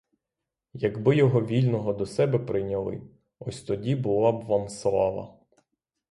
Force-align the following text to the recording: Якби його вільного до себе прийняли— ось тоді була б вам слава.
Якби 0.73 1.15
його 1.15 1.41
вільного 1.45 1.93
до 1.93 2.05
себе 2.05 2.39
прийняли— 2.39 3.01
ось 3.39 3.61
тоді 3.61 3.95
була 3.95 4.31
б 4.31 4.43
вам 4.45 4.69
слава. 4.69 5.33